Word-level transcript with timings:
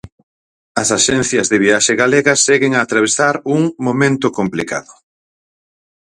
As 0.81 0.89
axencias 0.97 1.47
de 1.51 1.57
viaxe 1.65 1.93
galegas 2.01 2.43
seguen 2.47 2.71
a 2.75 2.81
atravesar 2.85 3.35
un 3.57 3.61
"momento 3.85 4.27
complicado". 4.39 4.93